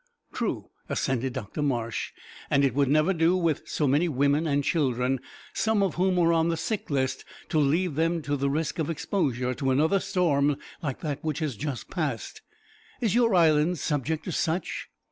"True," 0.33 0.71
assented 0.89 1.33
Dr 1.33 1.61
Marsh, 1.61 2.09
"and 2.49 2.65
it 2.65 2.73
would 2.73 2.87
never 2.89 3.13
do 3.13 3.37
with 3.37 3.67
so 3.69 3.85
many 3.85 4.09
women 4.09 4.47
and 4.47 4.63
children, 4.63 5.19
some 5.53 5.83
of 5.83 5.93
whom 5.93 6.17
are 6.17 6.33
on 6.33 6.49
the 6.49 6.57
sick 6.57 6.89
list, 6.89 7.23
to 7.49 7.59
leave 7.59 7.93
them 7.93 8.23
to 8.23 8.35
the 8.35 8.49
risk 8.49 8.79
of 8.79 8.89
exposure 8.89 9.53
to 9.53 9.69
another 9.69 9.99
storm 9.99 10.57
like 10.81 11.01
that 11.01 11.23
which 11.23 11.37
has 11.37 11.55
just 11.55 11.91
passed. 11.91 12.41
Is 12.99 13.13
your 13.13 13.35
island 13.35 13.77
subject 13.77 14.23
to 14.23 14.31
such?" 14.31 14.87